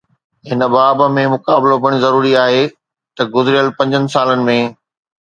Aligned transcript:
هن 0.49 0.61
باب 0.75 0.97
۾ 1.17 1.25
مقابلو 1.33 1.75
پڻ 1.83 1.91
ضروري 2.03 2.33
آهي 2.45 2.63
ته 3.17 3.29
گذريل 3.37 3.67
پنجن 3.81 4.09
سالن 4.15 4.43
۾ 4.53 4.57